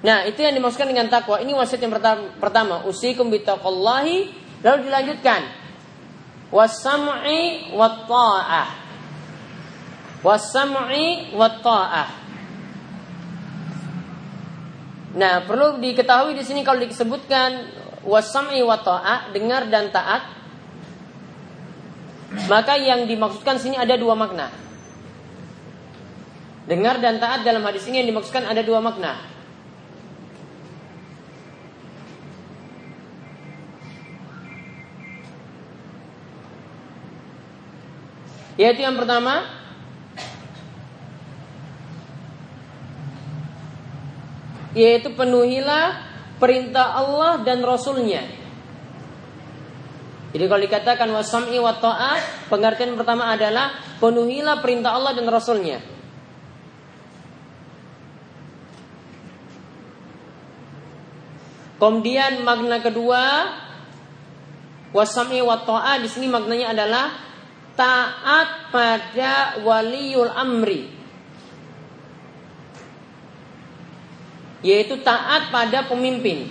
Nah, 0.00 0.24
itu 0.24 0.40
yang 0.40 0.56
dimaksudkan 0.56 0.88
dengan 0.88 1.12
takwa. 1.12 1.44
Ini 1.44 1.52
wasiat 1.52 1.84
yang 1.84 1.92
pertama, 2.40 2.88
usikum 2.88 3.28
bitaqallahi, 3.28 4.32
lalu 4.64 4.88
dilanjutkan 4.88 5.44
wasam'i 6.48 7.68
wat 7.76 8.08
ta'ah. 8.08 8.79
Wasam'i 10.20 11.32
wat. 11.32 11.64
Nah, 15.10 15.42
perlu 15.42 15.80
diketahui 15.82 16.38
di 16.38 16.44
sini 16.46 16.62
kalau 16.62 16.84
disebutkan 16.84 17.66
wasam'i 18.06 18.62
wat 18.62 18.86
ta'ah, 18.86 19.32
dengar 19.34 19.66
dan 19.66 19.90
taat, 19.90 20.22
maka 22.46 22.78
yang 22.78 23.08
dimaksudkan 23.10 23.58
sini 23.58 23.74
ada 23.74 23.98
dua 23.98 24.14
makna. 24.14 24.52
Dengar 26.70 27.02
dan 27.02 27.18
taat 27.18 27.42
dalam 27.42 27.66
hadis 27.66 27.82
ini 27.90 28.04
yang 28.04 28.14
dimaksudkan 28.14 28.46
ada 28.46 28.62
dua 28.62 28.78
makna. 28.78 29.18
Yaitu 38.54 38.84
yang 38.84 38.94
pertama 38.94 39.59
Yaitu 44.76 45.12
penuhilah 45.14 45.98
perintah 46.38 46.94
Allah 46.94 47.42
dan 47.42 47.60
Rasulnya. 47.60 48.22
Jadi 50.30 50.44
kalau 50.46 50.62
dikatakan 50.62 51.10
wasam'i 51.10 51.58
wa 51.58 51.74
ta'ah 51.74 52.46
Pengertian 52.46 52.94
pertama 52.94 53.34
adalah 53.34 53.74
Penuhilah 53.98 54.62
perintah 54.62 54.94
Allah 54.94 55.12
dan 55.12 55.26
Rasulnya. 55.26 55.82
Kemudian 61.82 62.46
makna 62.46 62.78
kedua 62.78 63.22
Wasam'i 64.90 65.38
wa 65.42 65.58
ta'ah 65.62 66.02
di 66.02 66.08
sini 66.10 66.26
maknanya 66.26 66.74
adalah 66.74 67.06
taat 67.78 68.74
pada 68.74 69.62
waliul 69.62 70.28
amri 70.28 70.99
yaitu 74.60 75.00
taat 75.00 75.48
pada 75.48 75.88
pemimpin. 75.88 76.48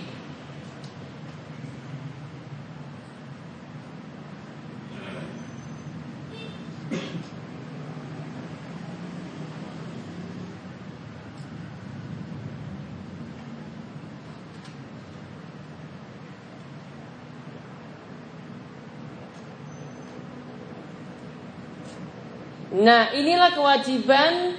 Nah, 22.80 23.12
inilah 23.12 23.52
kewajiban 23.52 24.56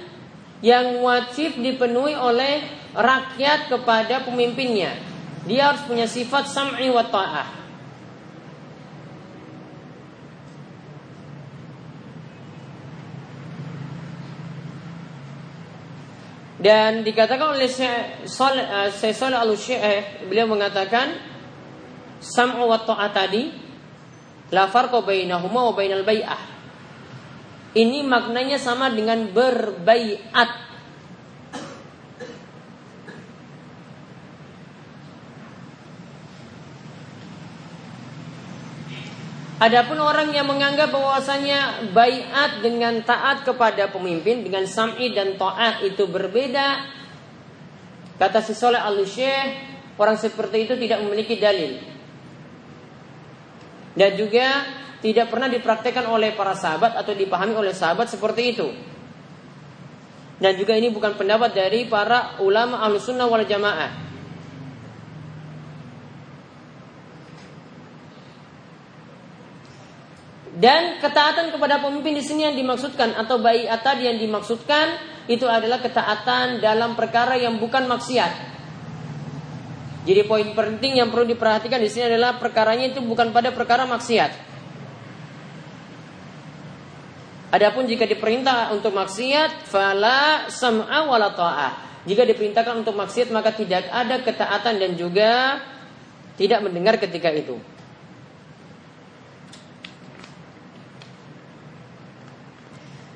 yang 0.62 1.02
wajib 1.02 1.58
dipenuhi 1.58 2.14
oleh 2.14 2.81
rakyat 2.92 3.72
kepada 3.72 4.24
pemimpinnya. 4.24 4.96
Dia 5.48 5.74
harus 5.74 5.82
punya 5.88 6.06
sifat 6.06 6.46
sam'i 6.46 6.86
wa 6.92 7.02
ta'ah. 7.02 7.62
Dan 16.62 17.02
dikatakan 17.02 17.58
oleh 17.58 17.66
Syekh 17.66 18.30
Saleh 18.30 18.62
eh, 18.62 19.34
Al-Syekh 19.34 20.30
beliau 20.30 20.46
mengatakan 20.46 21.10
sam'u 22.22 22.70
wa 22.70 22.78
ta'ah 22.78 23.10
tadi 23.10 23.50
la 24.54 24.70
farqa 24.70 25.02
bainahuma 25.02 25.66
wa 25.66 25.74
bainal 25.74 26.06
bai'ah. 26.06 26.38
Ini 27.72 28.06
maknanya 28.06 28.62
sama 28.62 28.94
dengan 28.94 29.26
berbaiat. 29.34 30.71
Adapun 39.62 40.02
orang 40.02 40.34
yang 40.34 40.50
menganggap 40.50 40.90
bahwasanya 40.90 41.86
baiat 41.94 42.66
dengan 42.66 42.98
taat 43.06 43.46
kepada 43.46 43.86
pemimpin 43.94 44.42
dengan 44.42 44.66
sam'i 44.66 45.14
dan 45.14 45.38
taat 45.38 45.86
itu 45.86 46.02
berbeda, 46.10 46.82
kata 48.18 48.42
si 48.42 48.58
Soleh 48.58 48.82
al 48.82 48.98
orang 50.02 50.18
seperti 50.18 50.66
itu 50.66 50.74
tidak 50.74 50.98
memiliki 51.06 51.38
dalil. 51.38 51.78
Dan 53.94 54.18
juga 54.18 54.66
tidak 54.98 55.30
pernah 55.30 55.46
dipraktekkan 55.46 56.10
oleh 56.10 56.34
para 56.34 56.58
sahabat 56.58 56.98
atau 56.98 57.14
dipahami 57.14 57.54
oleh 57.54 57.70
sahabat 57.70 58.10
seperti 58.10 58.42
itu. 58.58 58.66
Dan 60.42 60.58
juga 60.58 60.74
ini 60.74 60.90
bukan 60.90 61.14
pendapat 61.14 61.54
dari 61.54 61.86
para 61.86 62.42
ulama 62.42 62.82
sunnah 62.98 63.30
wal 63.30 63.46
jamaah. 63.46 64.11
Dan 70.62 71.02
ketaatan 71.02 71.50
kepada 71.50 71.82
pemimpin 71.82 72.14
di 72.14 72.22
sini 72.22 72.46
yang 72.46 72.54
dimaksudkan 72.54 73.18
atau 73.18 73.42
bayi 73.42 73.66
tadi 73.82 74.06
yang 74.06 74.14
dimaksudkan 74.14 74.94
itu 75.26 75.42
adalah 75.42 75.82
ketaatan 75.82 76.62
dalam 76.62 76.94
perkara 76.94 77.34
yang 77.34 77.58
bukan 77.58 77.90
maksiat. 77.90 78.54
Jadi 80.06 80.22
poin 80.22 80.46
penting 80.54 81.02
yang 81.02 81.10
perlu 81.10 81.26
diperhatikan 81.26 81.82
di 81.82 81.90
sini 81.90 82.14
adalah 82.14 82.38
perkaranya 82.38 82.94
itu 82.94 83.02
bukan 83.02 83.34
pada 83.34 83.50
perkara 83.50 83.90
maksiat. 83.90 84.54
Adapun 87.52 87.90
jika 87.90 88.06
diperintah 88.06 88.70
untuk 88.70 88.94
maksiat, 88.94 89.66
fala 89.66 90.46
sam'a 90.46 91.10
wala 91.10 91.34
ta'ah. 91.34 92.06
Jika 92.06 92.22
diperintahkan 92.22 92.86
untuk 92.86 92.94
maksiat 92.94 93.34
maka 93.34 93.50
tidak 93.50 93.90
ada 93.90 94.22
ketaatan 94.22 94.78
dan 94.78 94.94
juga 94.94 95.58
tidak 96.38 96.62
mendengar 96.62 97.02
ketika 97.02 97.34
itu. 97.34 97.58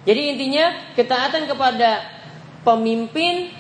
Jadi 0.07 0.21
intinya 0.33 0.95
ketaatan 0.95 1.51
kepada 1.51 2.07
pemimpin 2.63 3.51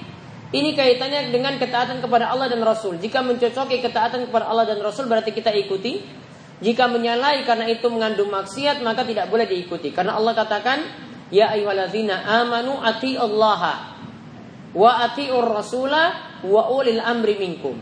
ini 0.54 0.78
kaitannya 0.78 1.34
dengan 1.34 1.58
ketaatan 1.58 1.98
kepada 1.98 2.30
Allah 2.30 2.46
dan 2.46 2.62
Rasul. 2.62 3.02
Jika 3.02 3.18
mencocoki 3.26 3.82
ketaatan 3.82 4.30
kepada 4.30 4.46
Allah 4.46 4.70
dan 4.70 4.78
Rasul 4.78 5.10
berarti 5.10 5.34
kita 5.34 5.50
ikuti. 5.50 6.24
Jika 6.56 6.88
menyalahi 6.88 7.44
karena 7.44 7.68
itu 7.68 7.84
mengandung 7.92 8.32
maksiat 8.32 8.80
maka 8.80 9.04
tidak 9.04 9.28
boleh 9.28 9.44
diikuti. 9.44 9.92
Karena 9.92 10.16
Allah 10.16 10.32
katakan, 10.32 10.78
Ya 11.28 11.50
ayyuhalladzina 11.52 12.22
amanu 12.46 12.78
ati 12.78 13.18
Allah 13.18 13.92
wa 14.76 14.90
atiur 15.02 15.42
rasulah 15.42 16.40
wa 16.46 16.62
ulil 16.70 17.02
amri 17.02 17.34
minkum. 17.36 17.74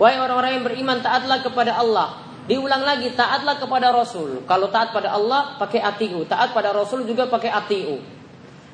Wahai 0.00 0.18
orang-orang 0.18 0.58
yang 0.58 0.64
beriman 0.64 0.98
taatlah 1.04 1.44
kepada 1.44 1.76
Allah. 1.76 2.21
Diulang 2.42 2.82
lagi 2.82 3.14
taatlah 3.14 3.54
kepada 3.62 3.94
Rasul. 3.94 4.42
Kalau 4.50 4.66
taat 4.66 4.90
pada 4.90 5.14
Allah 5.14 5.54
pakai 5.62 5.78
atiu, 5.78 6.26
taat 6.26 6.50
pada 6.50 6.74
Rasul 6.74 7.06
juga 7.06 7.30
pakai 7.30 7.54
atiu. 7.54 8.02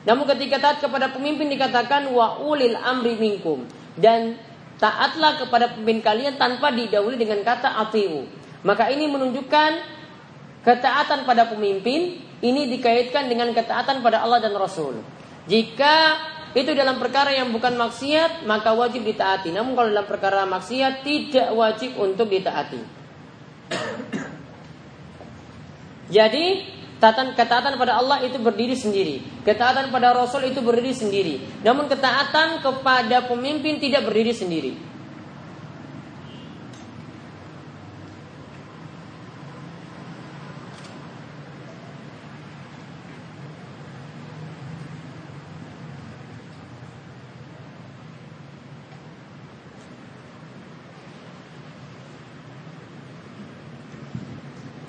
Namun 0.08 0.24
ketika 0.24 0.56
taat 0.56 0.78
kepada 0.80 1.12
pemimpin 1.12 1.52
dikatakan 1.52 2.08
wa 2.08 2.40
ulil 2.40 2.72
amri 2.80 3.20
minkum 3.20 3.68
dan 4.00 4.40
taatlah 4.80 5.36
kepada 5.36 5.76
pemimpin 5.76 6.00
kalian 6.00 6.40
tanpa 6.40 6.72
didahului 6.72 7.20
dengan 7.20 7.44
kata 7.44 7.76
atiu. 7.84 8.24
Maka 8.64 8.88
ini 8.88 9.04
menunjukkan 9.04 9.70
ketaatan 10.64 11.28
pada 11.28 11.52
pemimpin 11.52 12.24
ini 12.40 12.72
dikaitkan 12.72 13.28
dengan 13.28 13.52
ketaatan 13.52 14.00
pada 14.00 14.24
Allah 14.24 14.40
dan 14.40 14.56
Rasul. 14.56 14.96
Jika 15.44 16.16
itu 16.56 16.72
dalam 16.72 16.96
perkara 16.96 17.36
yang 17.36 17.52
bukan 17.52 17.76
maksiat 17.76 18.48
maka 18.48 18.72
wajib 18.72 19.04
ditaati. 19.04 19.52
Namun 19.52 19.76
kalau 19.76 19.92
dalam 19.92 20.08
perkara 20.08 20.48
maksiat 20.48 21.04
tidak 21.04 21.52
wajib 21.52 22.00
untuk 22.00 22.32
ditaati. 22.32 22.97
Jadi 26.08 26.76
Ketaatan, 26.98 27.38
ketaatan 27.38 27.78
pada 27.78 27.94
Allah 27.94 28.26
itu 28.26 28.42
berdiri 28.42 28.74
sendiri. 28.74 29.22
Ketaatan 29.46 29.94
pada 29.94 30.10
Rasul 30.18 30.50
itu 30.50 30.58
berdiri 30.58 30.90
sendiri. 30.90 31.38
Namun 31.62 31.86
ketaatan 31.86 32.58
kepada 32.58 33.22
pemimpin 33.30 33.78
tidak 33.78 34.02
berdiri 34.02 34.34
sendiri. 34.34 34.74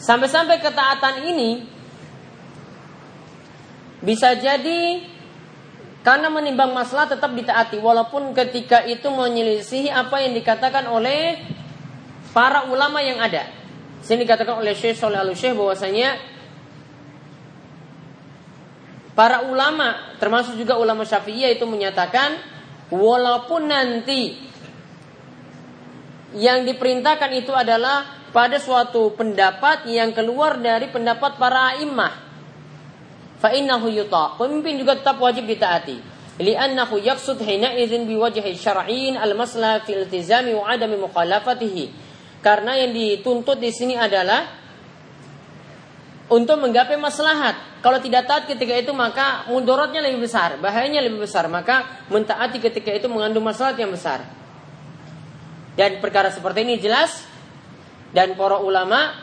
Sampai-sampai 0.10 0.58
ketaatan 0.58 1.22
ini 1.22 1.69
bisa 4.02 4.34
jadi 4.34 5.06
karena 6.02 6.34
menimbang 6.34 6.74
masalah 6.74 7.06
tetap 7.06 7.30
ditaati 7.30 7.78
walaupun 7.78 8.34
ketika 8.34 8.82
itu 8.89 9.06
menyelisihi 9.06 9.93
apa 9.93 10.26
yang 10.26 10.34
dikatakan 10.34 10.89
oleh 10.89 11.38
para 12.34 12.65
ulama 12.74 13.06
yang 13.06 13.22
ada. 13.22 13.54
Sini 14.02 14.26
dikatakan 14.26 14.58
oleh 14.58 14.74
Syekh 14.74 14.98
Saleh 14.98 15.22
Al 15.22 15.30
bahwasanya 15.30 16.17
para 19.13 19.45
ulama 19.45 20.17
termasuk 20.17 20.58
juga 20.58 20.82
ulama 20.82 21.06
Syafi'iyah 21.06 21.54
itu 21.54 21.69
menyatakan 21.69 22.34
walaupun 22.89 23.69
nanti 23.69 24.41
yang 26.34 26.65
diperintahkan 26.65 27.30
itu 27.38 27.54
adalah 27.54 28.18
pada 28.30 28.62
suatu 28.62 29.13
pendapat 29.18 29.89
yang 29.89 30.13
keluar 30.13 30.62
dari 30.62 30.89
pendapat 30.89 31.42
para 31.42 31.82
imah 31.82 32.13
fa 33.39 33.50
innahu 33.56 33.88
yuta. 33.89 34.36
Pemimpin 34.36 34.78
juga 34.78 35.00
tetap 35.00 35.18
wajib 35.18 35.48
ditaati. 35.48 36.20
Li'annahu 36.39 37.00
yaqsud 37.04 37.39
hina 37.44 37.76
idzin 37.76 38.08
biwajhi 38.08 38.56
syar'in 38.56 39.20
al-maslah 39.20 39.84
fi 39.84 39.96
iltizami 39.96 40.56
wa 40.56 40.72
adami 40.72 40.96
mukhalafatihi. 41.00 42.08
Karena 42.39 42.80
yang 42.80 42.96
dituntut 42.96 43.60
di 43.60 43.72
sini 43.76 44.00
adalah 44.00 44.48
untuk 46.32 46.62
menggapai 46.62 46.96
maslahat. 46.96 47.84
Kalau 47.84 48.00
tidak 48.00 48.28
taat 48.28 48.44
ketika 48.48 48.76
itu 48.76 48.96
maka 48.96 49.48
mundorotnya 49.52 50.00
lebih 50.00 50.24
besar, 50.24 50.56
bahayanya 50.60 51.04
lebih 51.04 51.28
besar. 51.28 51.52
Maka 51.52 52.08
mentaati 52.08 52.63
ketika 52.63 52.92
itu 52.96 53.12
mengandung 53.12 53.44
maslahat 53.44 53.76
yang 53.76 53.92
besar. 53.92 54.24
Dan 55.76 56.00
perkara 56.00 56.32
seperti 56.32 56.63
ini 56.63 56.80
jelas 56.80 57.29
dan 58.15 58.34
para 58.34 58.62
ulama 58.62 59.13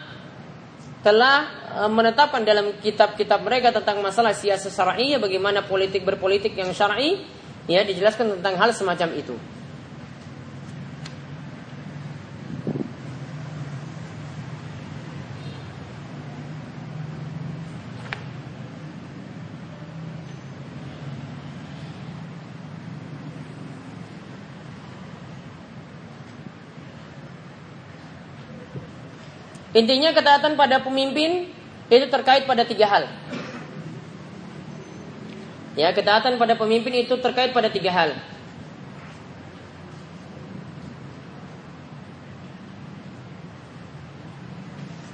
telah 1.02 1.66
E, 1.76 1.82
menetapkan 1.92 2.40
dalam 2.40 2.72
kitab-kitab 2.80 3.44
mereka 3.44 3.68
tentang 3.68 4.00
masalah 4.00 4.32
siasat 4.32 4.72
syar'i 4.72 5.12
bagaimana 5.20 5.60
politik 5.60 6.08
berpolitik 6.08 6.56
yang 6.56 6.72
syar'i 6.72 7.20
ya 7.68 7.84
dijelaskan 7.84 8.40
tentang 8.40 8.56
hal 8.56 8.72
semacam 8.72 9.12
itu. 9.12 9.36
Intinya 29.76 30.16
ketaatan 30.16 30.56
pada 30.56 30.80
pemimpin 30.80 31.52
itu 31.92 32.06
terkait 32.08 32.48
pada 32.48 32.64
tiga 32.64 32.88
hal. 32.88 33.04
Ya, 35.76 35.92
ketaatan 35.92 36.40
pada 36.40 36.56
pemimpin 36.56 37.04
itu 37.04 37.12
terkait 37.20 37.52
pada 37.52 37.68
tiga 37.68 37.92
hal. 37.92 38.16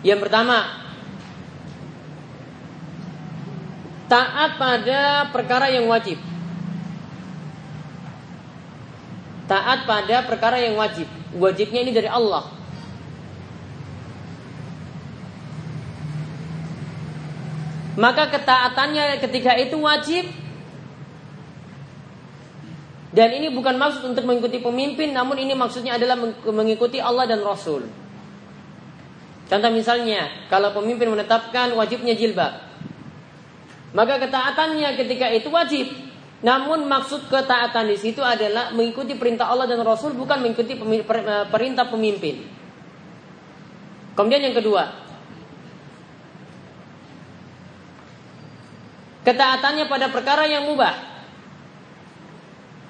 Yang 0.06 0.22
pertama, 0.22 0.58
taat 4.06 4.62
pada 4.62 5.26
perkara 5.34 5.74
yang 5.74 5.90
wajib. 5.90 6.22
Taat 9.50 9.90
pada 9.90 10.22
perkara 10.22 10.62
yang 10.62 10.78
wajib. 10.78 11.10
Wajibnya 11.34 11.82
ini 11.82 11.90
dari 11.90 12.06
Allah. 12.06 12.61
Maka 17.92 18.32
ketaatannya 18.32 19.20
ketika 19.20 19.52
itu 19.60 19.76
wajib 19.76 20.24
dan 23.12 23.28
ini 23.36 23.52
bukan 23.52 23.76
maksud 23.76 24.08
untuk 24.08 24.24
mengikuti 24.24 24.56
pemimpin, 24.56 25.12
namun 25.12 25.36
ini 25.36 25.52
maksudnya 25.52 26.00
adalah 26.00 26.16
mengikuti 26.48 26.96
Allah 26.96 27.28
dan 27.28 27.44
Rasul. 27.44 27.84
Contoh 29.52 29.68
misalnya, 29.68 30.48
kalau 30.48 30.72
pemimpin 30.72 31.12
menetapkan 31.12 31.76
wajibnya 31.76 32.16
jilbab, 32.16 32.56
maka 33.92 34.16
ketaatannya 34.16 34.96
ketika 34.96 35.28
itu 35.28 35.52
wajib. 35.52 35.92
Namun 36.42 36.88
maksud 36.88 37.28
ketaatan 37.28 37.86
di 37.86 38.00
situ 38.00 38.24
adalah 38.24 38.72
mengikuti 38.72 39.14
perintah 39.14 39.52
Allah 39.52 39.68
dan 39.68 39.84
Rasul, 39.84 40.16
bukan 40.16 40.40
mengikuti 40.40 40.74
perintah 41.52 41.86
pemimpin. 41.92 42.48
Kemudian 44.16 44.40
yang 44.40 44.56
kedua, 44.56 45.01
Ketaatannya 49.22 49.86
pada 49.86 50.10
perkara 50.10 50.50
yang 50.50 50.66
mubah 50.66 50.94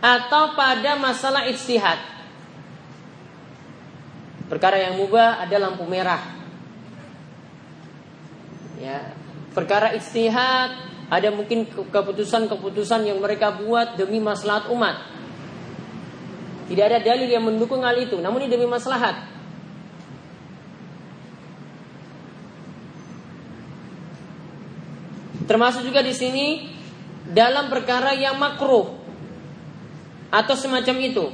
atau 0.03 0.57
pada 0.59 0.99
masalah 0.99 1.47
istihad. 1.47 2.01
Perkara 4.49 4.77
yang 4.77 5.01
mubah 5.01 5.41
ada 5.41 5.57
lampu 5.57 5.85
merah. 5.89 6.21
Ya, 8.81 9.15
perkara 9.55 9.95
istihad 9.95 10.75
ada 11.13 11.29
mungkin 11.29 11.69
keputusan-keputusan 11.69 13.05
yang 13.07 13.21
mereka 13.21 13.53
buat 13.53 14.01
demi 14.01 14.19
maslahat 14.19 14.69
umat. 14.73 14.97
Tidak 16.69 16.85
ada 16.85 16.99
dalil 17.05 17.29
yang 17.29 17.45
mendukung 17.45 17.85
hal 17.85 17.97
itu, 18.01 18.17
namun 18.17 18.49
ini 18.49 18.51
demi 18.53 18.65
maslahat. 18.65 19.32
Termasuk 25.53 25.85
juga 25.85 26.01
di 26.01 26.17
sini 26.17 26.65
dalam 27.29 27.69
perkara 27.69 28.17
yang 28.17 28.41
makruh 28.41 28.89
atau 30.33 30.57
semacam 30.57 30.97
itu. 31.05 31.29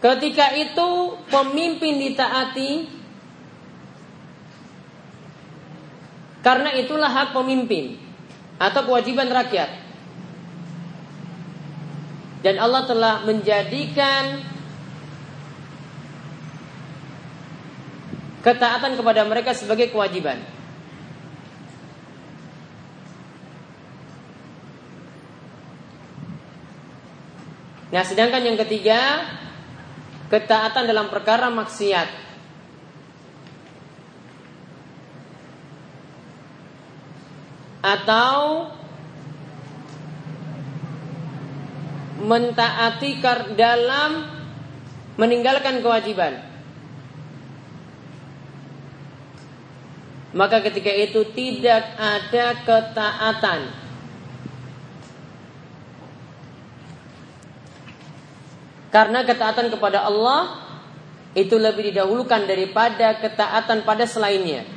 Ketika 0.00 0.56
itu 0.56 1.20
pemimpin 1.28 2.00
ditaati 2.00 2.88
karena 6.40 6.72
itulah 6.80 7.12
hak 7.12 7.36
pemimpin 7.36 8.00
atau 8.56 8.88
kewajiban 8.88 9.28
rakyat. 9.28 9.68
Dan 12.40 12.56
Allah 12.56 12.88
telah 12.88 13.14
menjadikan 13.28 14.40
ketaatan 18.46 18.94
kepada 18.94 19.26
mereka 19.26 19.50
sebagai 19.58 19.90
kewajiban. 19.90 20.38
Nah, 27.90 28.06
sedangkan 28.06 28.46
yang 28.46 28.54
ketiga, 28.54 29.26
ketaatan 30.30 30.86
dalam 30.86 31.10
perkara 31.10 31.50
maksiat. 31.50 32.06
Atau 37.82 38.70
mentaati 42.22 43.22
dalam 43.58 44.10
meninggalkan 45.18 45.82
kewajiban. 45.82 46.55
Maka 50.36 50.60
ketika 50.60 50.92
itu 50.92 51.24
tidak 51.32 51.96
ada 51.96 52.46
ketaatan 52.60 53.86
Karena 58.96 59.24
ketaatan 59.28 59.68
kepada 59.68 60.08
Allah 60.08 60.56
itu 61.36 61.52
lebih 61.60 61.92
didahulukan 61.92 62.48
daripada 62.48 63.12
ketaatan 63.20 63.84
pada 63.84 64.08
selainnya. 64.08 64.75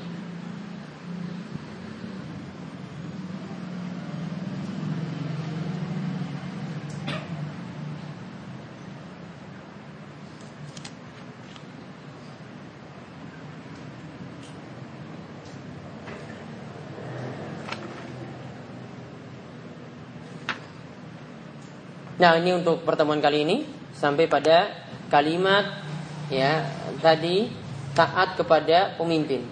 Nah 22.20 22.36
ini 22.36 22.52
untuk 22.52 22.84
pertemuan 22.84 23.24
kali 23.24 23.48
ini 23.48 23.58
sampai 23.96 24.28
pada 24.28 24.68
kalimat 25.08 25.88
ya 26.28 26.68
tadi 27.00 27.48
taat 27.96 28.36
kepada 28.36 29.00
pemimpin. 29.00 29.48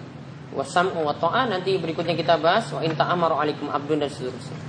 Wasam 0.52 0.92
wa 0.96 1.16
ta'a 1.16 1.48
nanti 1.48 1.76
berikutnya 1.80 2.12
kita 2.12 2.36
bahas 2.36 2.68
wa 2.72 2.84
in 2.84 2.92
ta'amaru 2.92 3.36
alaikum 3.40 3.72
abdun 3.72 4.04
dan 4.04 4.12
seterusnya. 4.12 4.67